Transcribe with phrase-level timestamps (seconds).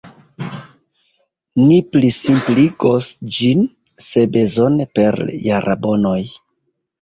[1.65, 3.61] Ni plisimpligos ĝin,
[4.07, 6.19] se bezone, per jarabonoj.